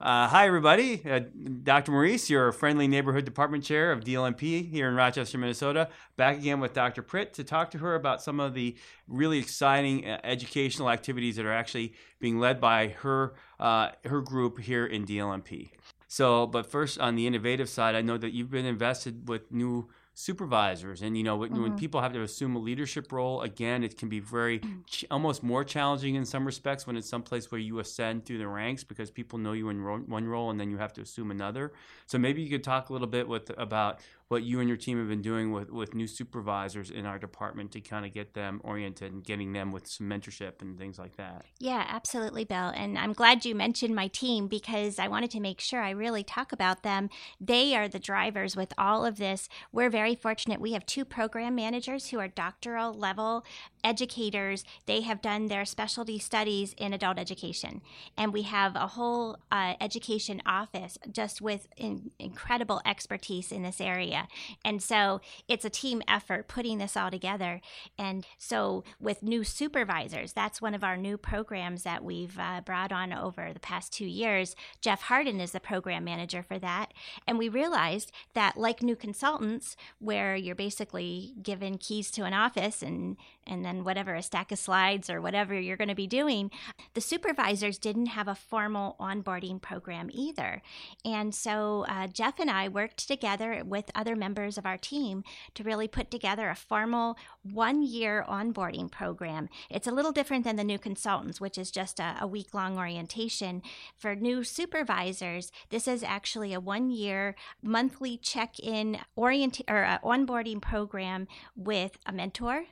Uh, 0.00 0.26
hi, 0.28 0.46
everybody. 0.46 1.02
Uh, 1.04 1.20
Dr. 1.62 1.92
Morice, 1.92 2.30
your 2.30 2.52
friendly 2.52 2.88
neighborhood 2.88 3.26
department 3.26 3.62
chair 3.62 3.92
of 3.92 4.02
DLMP 4.02 4.66
here 4.70 4.88
in 4.88 4.94
Rochester, 4.94 5.36
Minnesota, 5.36 5.90
back 6.16 6.38
again 6.38 6.58
with 6.58 6.72
Dr. 6.72 7.02
Pritt 7.02 7.34
to 7.34 7.44
talk 7.44 7.70
to 7.72 7.78
her 7.78 7.94
about 7.94 8.22
some 8.22 8.40
of 8.40 8.54
the 8.54 8.76
really 9.06 9.38
exciting 9.38 10.08
uh, 10.08 10.18
educational 10.24 10.88
activities 10.88 11.36
that 11.36 11.44
are 11.44 11.52
actually 11.52 11.92
being 12.18 12.38
led 12.38 12.62
by 12.62 12.88
her 13.00 13.34
uh, 13.58 13.90
her 14.06 14.22
group 14.22 14.60
here 14.60 14.86
in 14.86 15.04
DLMP. 15.04 15.72
So, 16.08 16.46
but 16.46 16.64
first 16.64 16.98
on 16.98 17.14
the 17.14 17.26
innovative 17.26 17.68
side, 17.68 17.94
I 17.94 18.00
know 18.00 18.16
that 18.16 18.32
you've 18.32 18.50
been 18.50 18.64
invested 18.64 19.28
with 19.28 19.52
new 19.52 19.90
supervisors 20.20 21.00
and 21.00 21.16
you 21.16 21.24
know 21.24 21.36
when, 21.36 21.50
mm-hmm. 21.50 21.62
when, 21.62 21.78
people 21.78 22.00
have 22.02 22.12
to 22.12 22.22
assume 22.22 22.54
a 22.54 22.58
leadership 22.58 23.10
role 23.10 23.40
again 23.40 23.82
it 23.82 23.96
can 23.96 24.10
be 24.10 24.20
very 24.20 24.58
mm. 24.58 24.86
ch- 24.86 25.06
almost 25.10 25.42
more 25.42 25.64
challenging 25.64 26.14
in 26.14 26.26
some 26.26 26.44
respects 26.44 26.86
when 26.86 26.94
it's 26.94 27.08
someplace 27.08 27.50
where 27.50 27.60
you 27.60 27.78
ascend 27.78 28.26
through 28.26 28.36
the 28.36 28.46
ranks 28.46 28.84
because 28.84 29.10
people 29.10 29.38
know 29.38 29.52
you 29.52 29.70
in 29.70 29.80
ro- 29.80 30.04
one 30.06 30.26
role 30.26 30.50
and 30.50 30.60
then 30.60 30.70
you 30.70 30.76
have 30.76 30.92
to 30.92 31.00
assume 31.00 31.30
another 31.30 31.72
so 32.06 32.18
maybe 32.18 32.42
you 32.42 32.50
could 32.50 32.62
talk 32.62 32.90
a 32.90 32.92
little 32.92 33.08
bit 33.08 33.26
with 33.26 33.50
about 33.56 34.00
what 34.30 34.44
you 34.44 34.60
and 34.60 34.68
your 34.68 34.76
team 34.76 34.96
have 34.96 35.08
been 35.08 35.20
doing 35.20 35.50
with, 35.50 35.70
with 35.70 35.92
new 35.92 36.06
supervisors 36.06 36.88
in 36.88 37.04
our 37.04 37.18
department 37.18 37.72
to 37.72 37.80
kind 37.80 38.06
of 38.06 38.14
get 38.14 38.32
them 38.32 38.60
oriented 38.62 39.12
and 39.12 39.24
getting 39.24 39.52
them 39.52 39.72
with 39.72 39.88
some 39.88 40.08
mentorship 40.08 40.62
and 40.62 40.78
things 40.78 41.00
like 41.00 41.16
that. 41.16 41.44
Yeah, 41.58 41.84
absolutely, 41.88 42.44
Bill. 42.44 42.72
And 42.72 42.96
I'm 42.96 43.12
glad 43.12 43.44
you 43.44 43.56
mentioned 43.56 43.92
my 43.92 44.06
team 44.06 44.46
because 44.46 45.00
I 45.00 45.08
wanted 45.08 45.32
to 45.32 45.40
make 45.40 45.60
sure 45.60 45.82
I 45.82 45.90
really 45.90 46.22
talk 46.22 46.52
about 46.52 46.84
them. 46.84 47.10
They 47.40 47.74
are 47.74 47.88
the 47.88 47.98
drivers 47.98 48.54
with 48.54 48.72
all 48.78 49.04
of 49.04 49.18
this. 49.18 49.48
We're 49.72 49.90
very 49.90 50.14
fortunate. 50.14 50.60
We 50.60 50.74
have 50.74 50.86
two 50.86 51.04
program 51.04 51.56
managers 51.56 52.10
who 52.10 52.20
are 52.20 52.28
doctoral 52.28 52.94
level 52.94 53.44
educators. 53.82 54.62
They 54.86 55.00
have 55.00 55.20
done 55.20 55.48
their 55.48 55.64
specialty 55.64 56.20
studies 56.20 56.72
in 56.78 56.92
adult 56.92 57.18
education. 57.18 57.80
And 58.16 58.32
we 58.32 58.42
have 58.42 58.76
a 58.76 58.86
whole 58.86 59.38
uh, 59.50 59.74
education 59.80 60.40
office 60.46 60.98
just 61.10 61.40
with 61.40 61.66
in, 61.76 62.12
incredible 62.20 62.80
expertise 62.86 63.50
in 63.50 63.64
this 63.64 63.80
area. 63.80 64.19
And 64.64 64.82
so 64.82 65.20
it's 65.48 65.64
a 65.64 65.70
team 65.70 66.02
effort 66.08 66.48
putting 66.48 66.78
this 66.78 66.96
all 66.96 67.10
together. 67.10 67.60
And 67.98 68.26
so 68.38 68.84
with 69.00 69.22
new 69.22 69.44
supervisors, 69.44 70.32
that's 70.32 70.62
one 70.62 70.74
of 70.74 70.84
our 70.84 70.96
new 70.96 71.16
programs 71.16 71.82
that 71.82 72.04
we've 72.04 72.38
uh, 72.38 72.60
brought 72.64 72.92
on 72.92 73.12
over 73.12 73.52
the 73.52 73.60
past 73.60 73.92
two 73.92 74.06
years. 74.06 74.54
Jeff 74.80 75.02
Harden 75.02 75.40
is 75.40 75.52
the 75.52 75.60
program 75.60 76.04
manager 76.04 76.42
for 76.42 76.58
that. 76.58 76.92
And 77.26 77.38
we 77.38 77.48
realized 77.48 78.12
that, 78.34 78.56
like 78.56 78.82
new 78.82 78.96
consultants, 78.96 79.76
where 79.98 80.36
you're 80.36 80.54
basically 80.54 81.34
given 81.42 81.78
keys 81.78 82.10
to 82.12 82.24
an 82.24 82.34
office 82.34 82.82
and 82.82 83.16
and 83.46 83.64
then 83.64 83.84
whatever 83.84 84.14
a 84.14 84.22
stack 84.22 84.52
of 84.52 84.58
slides 84.58 85.10
or 85.10 85.20
whatever 85.20 85.58
you're 85.58 85.76
going 85.76 85.88
to 85.88 85.94
be 85.94 86.06
doing 86.06 86.50
the 86.94 87.00
supervisors 87.00 87.78
didn't 87.78 88.06
have 88.06 88.28
a 88.28 88.34
formal 88.34 88.96
onboarding 89.00 89.60
program 89.60 90.08
either 90.12 90.62
and 91.04 91.34
so 91.34 91.84
uh, 91.88 92.06
jeff 92.06 92.38
and 92.38 92.50
i 92.50 92.68
worked 92.68 93.06
together 93.08 93.62
with 93.64 93.90
other 93.94 94.09
members 94.16 94.58
of 94.58 94.66
our 94.66 94.78
team 94.78 95.24
to 95.54 95.64
really 95.64 95.88
put 95.88 96.10
together 96.10 96.48
a 96.48 96.54
formal 96.54 97.16
one 97.42 97.82
year 97.82 98.24
onboarding 98.28 98.90
program. 98.90 99.48
It's 99.68 99.86
a 99.86 99.92
little 99.92 100.12
different 100.12 100.44
than 100.44 100.56
the 100.56 100.64
new 100.64 100.78
consultants 100.78 101.40
which 101.40 101.58
is 101.58 101.70
just 101.70 102.00
a, 102.00 102.16
a 102.20 102.26
week 102.26 102.54
long 102.54 102.78
orientation. 102.78 103.62
For 103.96 104.14
new 104.14 104.44
supervisors 104.44 105.52
this 105.70 105.88
is 105.88 106.02
actually 106.02 106.52
a 106.52 106.60
one 106.60 106.90
year 106.90 107.34
monthly 107.62 108.16
check 108.16 108.58
in 108.58 108.98
orient 109.16 109.60
or 109.68 109.84
uh, 109.84 109.98
onboarding 110.04 110.60
program 110.60 111.28
with 111.56 111.98
a 112.06 112.12
mentor 112.12 112.64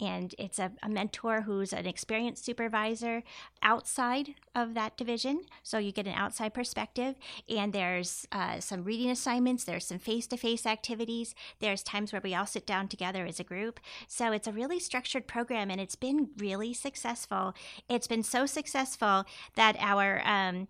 and 0.00 0.34
it's 0.38 0.58
a, 0.58 0.72
a, 0.82 0.88
mentor 0.88 1.42
who's 1.42 1.72
an 1.72 1.86
experienced 1.86 2.44
supervisor 2.44 3.22
outside 3.62 4.34
of 4.54 4.74
that 4.74 4.96
division. 4.96 5.42
So 5.62 5.78
you 5.78 5.90
get 5.90 6.06
an 6.06 6.12
outside 6.12 6.52
perspective 6.52 7.14
and 7.48 7.72
there's 7.72 8.26
uh, 8.30 8.60
some 8.60 8.84
reading 8.84 9.10
assignments 9.10 9.64
there's 9.64 9.86
some 9.86 9.98
face-to-face 9.98 10.66
activities 10.66 10.85
there's 11.60 11.82
times 11.82 12.12
where 12.12 12.20
we 12.22 12.34
all 12.34 12.46
sit 12.46 12.66
down 12.66 12.88
together 12.88 13.26
as 13.26 13.40
a 13.40 13.44
group. 13.44 13.80
So 14.08 14.32
it's 14.32 14.46
a 14.46 14.52
really 14.52 14.80
structured 14.80 15.26
program 15.26 15.70
and 15.70 15.80
it's 15.80 15.96
been 15.96 16.30
really 16.38 16.72
successful. 16.74 17.54
It's 17.88 18.06
been 18.06 18.22
so 18.22 18.46
successful 18.46 19.24
that 19.54 19.76
our 19.78 20.22
um, 20.24 20.68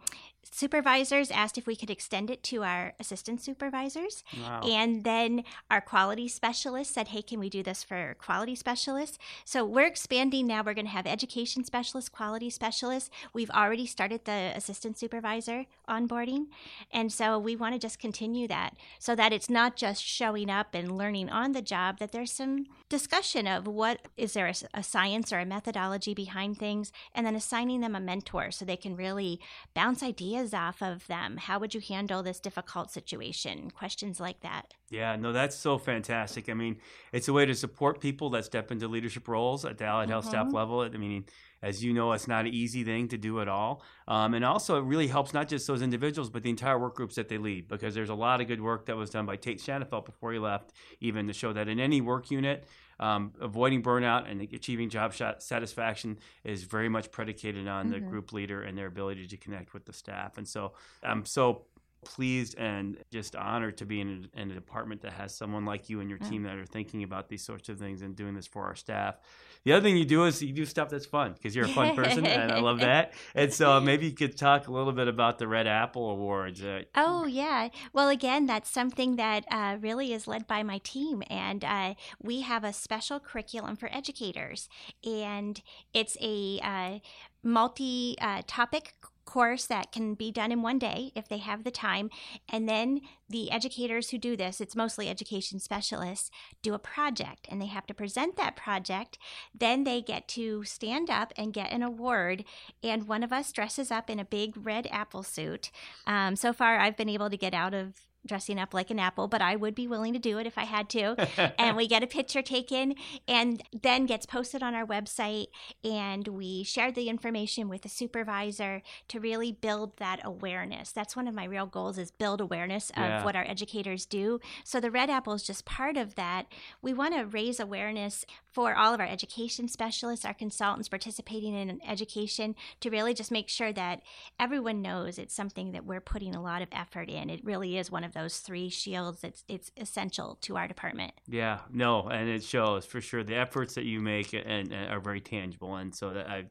supervisors 0.53 1.31
asked 1.31 1.59
if 1.59 1.67
we 1.67 1.77
could 1.77 1.91
extend 1.91 2.31
it 2.31 2.43
to 2.45 2.63
our 2.63 2.95
assistant 3.01 3.41
supervisors. 3.41 4.23
Wow. 4.41 4.61
And 4.63 5.05
then 5.05 5.45
our 5.71 5.81
quality 5.81 6.29
specialist 6.29 6.93
said, 6.93 7.09
hey, 7.09 7.23
can 7.23 7.39
we 7.39 7.49
do 7.49 7.63
this 7.63 7.83
for 7.83 8.17
quality 8.19 8.55
specialists? 8.55 9.19
So 9.45 9.65
we're 9.65 9.87
expanding 9.87 10.47
now. 10.47 10.63
We're 10.63 10.75
going 10.75 10.87
to 10.87 10.93
have 10.93 11.07
education 11.07 11.65
specialists, 11.65 12.09
quality 12.09 12.51
specialists. 12.51 13.11
We've 13.33 13.51
already 13.51 13.87
started 13.87 14.25
the 14.25 14.53
assistant 14.55 14.99
supervisor 14.99 15.67
onboarding. 15.89 16.47
And 16.93 17.13
so 17.13 17.39
we 17.39 17.57
want 17.57 17.75
to 17.75 17.79
just 17.79 17.99
continue 17.99 18.49
that 18.49 18.77
so 18.99 19.15
that 19.15 19.33
it's 19.33 19.51
not 19.51 19.77
just 19.77 20.03
showing 20.03 20.51
up 20.51 20.75
and 20.75 20.97
learning 20.97 21.31
on 21.31 21.53
the 21.53 21.63
job, 21.63 21.99
that 21.99 22.13
there's 22.13 22.33
some 22.33 22.67
discussion 22.89 23.47
of 23.47 23.67
what 23.67 24.01
is 24.17 24.35
there 24.35 24.47
a, 24.47 24.55
a 24.75 24.83
science 24.83 25.33
or 25.33 25.39
a 25.39 25.47
methodology 25.47 26.15
behind 26.15 26.59
things, 26.59 26.93
and 27.15 27.27
then 27.27 27.35
assigning 27.35 27.81
them 27.81 27.97
a 27.97 28.01
mentor 28.01 28.51
so 28.51 28.65
they 28.65 28.77
can 28.77 28.97
really 28.97 29.41
bounce 29.75 30.03
ideas 30.03 30.36
ideas 30.37 30.55
off 30.55 30.83
of 30.83 31.07
them. 31.07 31.37
How 31.37 31.59
would 31.59 31.75
you 31.75 31.81
handle 31.81 32.23
this 32.23 32.41
difficult 32.41 32.91
situation? 32.91 33.71
Questions 33.71 34.21
like 34.21 34.41
that. 34.41 34.75
Yeah, 34.91 35.17
no, 35.17 35.33
that's 35.33 35.57
so 35.57 35.79
fantastic. 35.79 36.49
I 36.49 36.55
mean, 36.55 36.77
it's 37.13 37.29
a 37.29 37.33
way 37.33 37.47
to 37.47 37.55
support 37.55 38.01
people 38.01 38.31
that 38.31 38.45
step 38.45 38.71
into 38.71 38.89
leadership 38.89 39.29
roles 39.29 39.65
at 39.65 39.79
the 39.79 39.85
allied 39.85 40.05
mm-hmm. 40.05 40.13
health 40.13 40.27
staff 40.27 40.47
mm-hmm. 40.47 40.57
level. 40.57 40.81
I 40.83 40.89
mean, 40.91 41.25
as 41.63 41.83
you 41.83 41.93
know, 41.93 42.13
it's 42.13 42.29
not 42.29 42.47
an 42.47 42.53
easy 42.53 42.85
thing 42.85 43.09
to 43.09 43.19
do 43.19 43.41
at 43.41 43.49
all. 43.49 43.83
Um, 44.09 44.35
and 44.35 44.45
also, 44.45 44.79
it 44.79 44.85
really 44.85 45.09
helps 45.09 45.33
not 45.35 45.49
just 45.49 45.67
those 45.67 45.83
individuals, 45.83 46.31
but 46.31 46.43
the 46.43 46.51
entire 46.51 46.79
work 46.79 46.95
groups 46.95 47.17
that 47.17 47.29
they 47.29 47.39
lead, 47.39 47.69
because 47.69 47.95
there's 47.95 48.11
a 48.11 48.15
lot 48.15 48.41
of 48.41 48.47
good 48.47 48.61
work 48.61 48.87
that 48.87 48.97
was 48.97 49.11
done 49.11 49.27
by 49.27 49.37
Tait 49.37 49.59
Shanafelt 49.59 50.05
before 50.05 50.33
he 50.33 50.39
left, 50.39 50.73
even 51.01 51.27
to 51.27 51.33
show 51.33 51.53
that 51.53 51.69
in 51.69 51.81
any 51.81 52.01
work 52.01 52.31
unit, 52.31 52.65
um, 52.99 53.33
avoiding 53.41 53.83
burnout 53.83 54.31
and 54.31 54.41
achieving 54.41 54.89
job 54.89 55.15
satisfaction 55.39 56.19
is 56.45 56.63
very 56.65 56.89
much 56.89 57.11
predicated 57.11 57.69
on 57.69 57.87
mm-hmm. 57.87 57.95
the 57.95 58.01
group 58.01 58.33
leader 58.33 58.63
and 58.63 58.77
their 58.77 58.87
ability 58.87 59.27
to 59.27 59.37
connect 59.37 59.75
with 59.75 59.85
the 59.85 59.93
staff. 59.93 60.39
And 60.39 60.49
so 60.49 60.73
I'm 61.03 61.25
so 61.25 61.67
pleased 62.07 62.57
and 62.57 62.97
just 63.11 63.37
honored 63.37 63.77
to 63.79 63.85
be 63.85 64.01
in 64.01 64.29
a, 64.35 64.41
in 64.41 64.51
a, 64.51 64.55
department 64.55 65.03
that 65.03 65.13
has 65.13 65.35
someone 65.35 65.65
like 65.65 65.91
you 65.91 66.01
and 66.01 66.09
your 66.09 66.19
team 66.19 66.45
that 66.45 66.57
are 66.57 66.65
thinking 66.65 67.03
about 67.03 67.29
these 67.29 67.45
sorts 67.45 67.69
of 67.69 67.79
things 67.79 68.03
and 68.03 68.17
doing 68.17 68.35
this 68.35 68.47
for 68.47 68.65
our 68.65 68.75
staff. 68.75 69.19
The 69.65 69.73
other 69.73 69.83
thing 69.83 69.97
you 69.97 70.05
do 70.05 70.25
is 70.25 70.41
you 70.41 70.53
do 70.53 70.65
stuff 70.65 70.89
that's 70.91 71.07
fun 71.07 71.33
because 71.33 71.57
you're 71.57 71.65
a 71.65 71.69
fun 71.69 71.97
person 71.97 72.25
and 72.25 72.53
I 72.53 72.61
love 72.61 72.81
that. 72.81 73.15
And 73.35 73.53
so 73.53 73.81
maybe 73.91 74.07
you 74.07 74.13
could 74.13 74.37
talk 74.37 74.69
a 74.69 74.73
little 74.73 74.93
bit 74.93 75.09
about 75.09 75.39
the 75.39 75.49
Red 75.49 75.67
Apple 75.67 76.09
Awards. 76.11 76.63
Oh, 76.95 77.27
yeah. 77.27 77.71
Well, 77.93 78.09
again, 78.09 78.47
that's 78.47 78.71
something 78.71 79.17
that 79.17 79.45
uh, 79.51 79.79
really 79.81 80.13
is 80.13 80.29
led 80.29 80.47
by 80.47 80.63
my 80.63 80.79
team. 80.79 81.23
And 81.29 81.65
uh, 81.65 81.95
we 82.23 82.43
have 82.43 82.63
a 82.63 82.73
special 82.73 83.19
curriculum 83.19 83.75
for 83.75 83.89
educators. 83.93 84.69
And 85.05 85.61
it's 85.93 86.17
a 86.21 86.61
uh, 86.63 86.99
multi 87.43 88.17
uh, 88.21 88.43
topic 88.47 88.95
course 89.37 89.67
that 89.67 89.93
can 89.93 90.15
be 90.15 90.33
done 90.33 90.51
in 90.51 90.63
one 90.63 90.79
day 90.79 91.13
if 91.15 91.29
they 91.29 91.37
have 91.37 91.63
the 91.63 91.71
time. 91.71 92.09
And 92.49 92.67
then 92.67 93.03
the 93.29 93.51
educators 93.51 94.09
who 94.09 94.17
do 94.17 94.35
this, 94.35 94.63
it's 94.63 94.75
mostly 94.75 95.11
education 95.11 95.61
specialists, 95.61 96.31
do 96.63 96.73
a 96.73 96.79
project 96.79 97.47
and 97.51 97.61
they 97.61 97.67
have 97.67 97.87
to 97.89 97.93
present 97.93 98.37
that 98.37 98.57
project. 98.57 99.19
Then 99.55 99.85
they 99.85 100.01
get 100.01 100.27
to 100.29 100.65
stand 100.65 101.11
up 101.11 101.35
and 101.37 101.53
get 101.53 101.71
an 101.71 101.83
award. 101.83 102.45
And 102.83 103.07
one 103.07 103.23
of 103.23 103.31
us 103.31 103.53
dresses 103.53 103.91
up 103.91 104.09
in 104.09 104.19
a 104.19 104.25
big 104.25 104.55
red 104.57 104.89
apple 104.91 105.23
suit. 105.23 105.71
Um, 106.07 106.35
so 106.35 106.55
far, 106.55 106.79
I've 106.79 106.97
been 106.97 107.11
able 107.11 107.29
to 107.29 107.37
get 107.37 107.53
out 107.53 107.75
of 107.75 108.07
dressing 108.27 108.59
up 108.59 108.75
like 108.75 108.91
an 108.91 108.99
apple, 108.99 109.29
but 109.29 109.41
I 109.41 109.57
would 109.57 109.75
be 109.75 109.89
willing 109.89 110.13
to 110.13 110.19
do 110.19 110.39
it 110.39 110.47
if 110.47 110.59
I 110.59 110.65
had 110.65 110.89
to. 110.91 111.17
and 111.59 111.77
we 111.77 111.87
get 111.87 112.03
a 112.03 112.07
picture 112.07 112.43
taken 112.43 112.95
and 113.27 113.63
then 113.73 114.07
gets 114.07 114.27
posted 114.27 114.63
on 114.63 114.75
our 114.75 114.87
website. 114.87 115.47
And 115.85 116.29
we 116.29 116.63
share 116.63 116.93
the 116.93 117.09
information 117.09 117.69
with 117.69 117.83
the 117.83 117.89
supervisor 117.89 118.83
to 119.09 119.21
really 119.21 119.53
build 119.53 119.97
that 119.99 120.21
awareness. 120.25 120.93
That's 120.93 121.17
one 121.17 121.29
of 121.29 121.35
my 121.35 121.45
real 121.45 121.67
goals 121.67 121.99
is 121.99 122.11
build 122.11 122.41
awareness 122.41 122.91
of 122.91 122.97
yeah. 122.99 123.25
what 123.25 123.37
our 123.37 123.45
educators 123.45 124.07
do. 124.07 124.41
So 124.65 124.81
the 124.81 124.91
Red 124.91 125.11
Apple 125.11 125.35
is 125.35 125.43
just 125.43 125.65
part 125.65 125.97
of 125.97 126.15
that. 126.17 126.47
We 126.83 126.93
want 126.93 127.15
to 127.15 127.27
raise 127.27 127.61
awareness 127.61 128.25
for 128.57 128.75
all 128.75 128.95
of 128.95 129.01
our 129.01 129.07
education 129.07 129.69
specialists, 129.69 130.25
our 130.25 130.35
consultants 130.35 130.89
participating 130.89 131.55
in 131.55 131.81
education 131.87 132.55
to 132.81 132.91
really 132.91 133.15
just 133.15 133.31
make 133.31 133.49
sure 133.49 133.73
that 133.73 134.03
everyone 134.41 134.81
knows 134.83 135.19
it's 135.19 135.35
something 135.35 135.73
that 135.73 135.85
we're 135.85 136.01
putting 136.01 136.35
a 136.35 136.43
lot 136.43 136.63
of 136.63 136.69
effort 136.73 137.11
in. 137.11 137.29
It 137.29 137.45
really 137.45 137.77
is 137.77 137.91
one 137.91 138.05
of 138.05 138.13
those 138.17 138.39
three 138.39 138.69
shields. 138.71 139.23
It's 139.23 139.45
it's 139.47 139.71
essential 139.77 140.39
to 140.43 140.57
our 140.57 140.67
department. 140.67 141.13
Yeah, 141.29 141.61
no, 141.71 142.09
and 142.09 142.29
it 142.29 142.43
shows 142.43 142.87
for 142.87 143.01
sure. 143.01 143.23
The 143.23 143.37
efforts 143.37 143.75
that 143.75 143.85
you 143.85 144.01
make 144.01 144.33
and, 144.33 144.73
and 144.73 144.91
are 144.91 145.01
very 145.01 145.21
tangible, 145.21 145.77
and 145.77 145.95
so 145.95 146.15
that 146.15 146.29
I, 146.29 146.45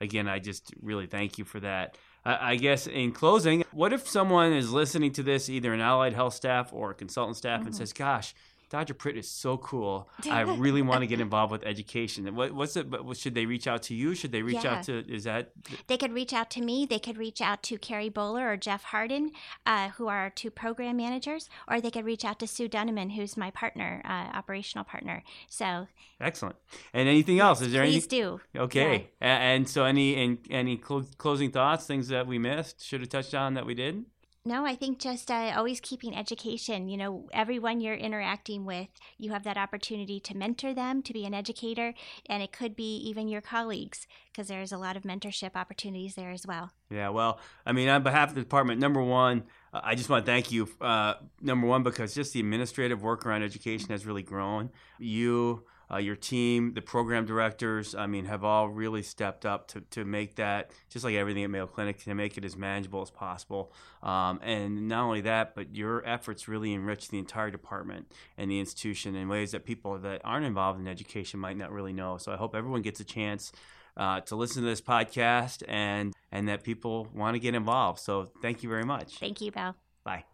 again, 0.00 0.26
I 0.26 0.38
just 0.38 0.72
really 0.80 1.06
thank 1.06 1.38
you 1.38 1.44
for 1.44 1.60
that. 1.60 1.98
I 2.24 2.54
guess 2.54 2.86
in 2.86 3.10
closing, 3.10 3.64
what 3.72 3.92
if 3.92 4.08
someone 4.08 4.52
is 4.52 4.72
listening 4.72 5.12
to 5.14 5.24
this, 5.24 5.48
either 5.48 5.72
an 5.74 5.80
allied 5.80 6.12
health 6.12 6.34
staff 6.34 6.72
or 6.72 6.92
a 6.92 6.94
consultant 6.94 7.36
staff, 7.36 7.60
mm-hmm. 7.60 7.68
and 7.68 7.76
says, 7.76 7.92
"Gosh." 7.92 8.34
Dr. 8.72 8.94
Pritt 8.94 9.16
is 9.18 9.28
so 9.28 9.58
cool. 9.58 10.08
I 10.30 10.40
really 10.66 10.80
want 10.80 11.00
to 11.02 11.06
get 11.06 11.20
involved 11.20 11.52
with 11.52 11.62
education. 11.62 12.34
What, 12.34 12.52
what's 12.52 12.74
it? 12.74 12.88
But 12.88 13.14
should 13.18 13.34
they 13.34 13.44
reach 13.44 13.66
out 13.66 13.82
to 13.84 13.94
you? 13.94 14.14
Should 14.14 14.32
they 14.32 14.40
reach 14.40 14.64
Yeah. 14.64 14.76
out 14.78 14.84
to? 14.84 15.04
Is 15.12 15.24
that 15.24 15.52
They 15.88 15.98
could 15.98 16.14
reach 16.14 16.32
out 16.32 16.48
to 16.52 16.62
me. 16.62 16.86
They 16.86 16.98
could 16.98 17.18
reach 17.18 17.42
out 17.42 17.62
to 17.64 17.76
Carrie 17.76 18.08
Bowler 18.08 18.50
or 18.50 18.56
Jeff 18.56 18.84
Harden, 18.84 19.32
uh, 19.66 19.90
who 19.90 20.08
are 20.08 20.16
our 20.20 20.30
two 20.30 20.50
program 20.50 20.96
managers, 20.96 21.50
or 21.68 21.82
they 21.82 21.90
could 21.90 22.06
reach 22.06 22.24
out 22.24 22.38
to 22.38 22.46
Sue 22.46 22.66
Dunneman, 22.66 23.12
who's 23.12 23.36
my 23.36 23.50
partner, 23.50 24.00
uh, 24.06 24.34
operational 24.34 24.84
partner. 24.86 25.22
So 25.50 25.86
excellent? 26.18 26.56
And 26.94 27.10
anything 27.10 27.40
else? 27.40 27.60
Is 27.60 27.72
there 27.72 27.84
please 27.84 28.04
anything? 28.08 28.40
do. 28.54 28.60
Okay. 28.60 29.10
A- 29.20 29.24
And, 29.24 29.68
so 29.68 29.84
any 29.84 30.14
and 30.24 30.38
any 30.48 30.78
clo- 30.78 31.04
closing 31.18 31.50
thoughts? 31.50 31.86
Things 31.86 32.08
that 32.08 32.26
we 32.26 32.38
missed? 32.38 32.82
Should 32.82 33.00
have 33.00 33.10
touched 33.10 33.34
on 33.34 33.52
that 33.52 33.66
we 33.66 33.74
did? 33.74 34.06
No, 34.44 34.66
I 34.66 34.74
think 34.74 34.98
just 34.98 35.30
uh, 35.30 35.52
always 35.54 35.78
keeping 35.78 36.16
education. 36.16 36.88
You 36.88 36.96
know, 36.96 37.28
everyone 37.32 37.80
you're 37.80 37.94
interacting 37.94 38.64
with, 38.64 38.88
you 39.16 39.30
have 39.30 39.44
that 39.44 39.56
opportunity 39.56 40.18
to 40.18 40.36
mentor 40.36 40.74
them, 40.74 41.00
to 41.02 41.12
be 41.12 41.24
an 41.24 41.32
educator, 41.32 41.94
and 42.28 42.42
it 42.42 42.50
could 42.50 42.74
be 42.74 42.96
even 42.96 43.28
your 43.28 43.40
colleagues, 43.40 44.08
because 44.32 44.48
there's 44.48 44.72
a 44.72 44.78
lot 44.78 44.96
of 44.96 45.04
mentorship 45.04 45.52
opportunities 45.54 46.16
there 46.16 46.32
as 46.32 46.44
well. 46.44 46.72
Yeah, 46.90 47.10
well, 47.10 47.38
I 47.64 47.70
mean, 47.70 47.88
on 47.88 48.02
behalf 48.02 48.30
of 48.30 48.34
the 48.34 48.40
department, 48.40 48.80
number 48.80 49.00
one, 49.00 49.44
uh, 49.72 49.80
I 49.84 49.94
just 49.94 50.10
want 50.10 50.26
to 50.26 50.32
thank 50.32 50.50
you. 50.50 50.68
Uh, 50.80 51.14
number 51.40 51.68
one, 51.68 51.84
because 51.84 52.12
just 52.12 52.32
the 52.32 52.40
administrative 52.40 53.00
work 53.00 53.24
around 53.24 53.44
education 53.44 53.90
has 53.90 54.04
really 54.04 54.24
grown. 54.24 54.70
You, 54.98 55.66
uh, 55.92 55.98
your 55.98 56.16
team, 56.16 56.74
the 56.74 56.82
program 56.82 57.26
directors, 57.26 57.94
I 57.94 58.06
mean, 58.06 58.24
have 58.24 58.44
all 58.44 58.68
really 58.68 59.02
stepped 59.02 59.44
up 59.44 59.68
to, 59.68 59.80
to 59.90 60.04
make 60.04 60.36
that, 60.36 60.70
just 60.88 61.04
like 61.04 61.14
everything 61.14 61.44
at 61.44 61.50
Mayo 61.50 61.66
Clinic, 61.66 62.02
to 62.04 62.14
make 62.14 62.38
it 62.38 62.44
as 62.44 62.56
manageable 62.56 63.02
as 63.02 63.10
possible. 63.10 63.72
Um, 64.02 64.40
and 64.42 64.88
not 64.88 65.04
only 65.04 65.20
that, 65.22 65.54
but 65.54 65.76
your 65.76 66.06
efforts 66.06 66.48
really 66.48 66.72
enrich 66.72 67.08
the 67.08 67.18
entire 67.18 67.50
department 67.50 68.12
and 68.38 68.50
the 68.50 68.58
institution 68.58 69.14
in 69.14 69.28
ways 69.28 69.52
that 69.52 69.64
people 69.64 69.98
that 69.98 70.22
aren't 70.24 70.46
involved 70.46 70.80
in 70.80 70.88
education 70.88 71.38
might 71.38 71.56
not 71.56 71.70
really 71.70 71.92
know. 71.92 72.16
So 72.16 72.32
I 72.32 72.36
hope 72.36 72.54
everyone 72.54 72.82
gets 72.82 73.00
a 73.00 73.04
chance 73.04 73.52
uh, 73.96 74.20
to 74.20 74.36
listen 74.36 74.62
to 74.62 74.68
this 74.68 74.80
podcast 74.80 75.62
and 75.68 76.14
and 76.30 76.48
that 76.48 76.64
people 76.64 77.08
want 77.12 77.34
to 77.34 77.38
get 77.38 77.54
involved. 77.54 78.00
So 78.00 78.30
thank 78.40 78.62
you 78.62 78.68
very 78.70 78.84
much. 78.84 79.18
Thank 79.18 79.42
you, 79.42 79.52
Bill. 79.52 79.76
Bye. 80.02 80.24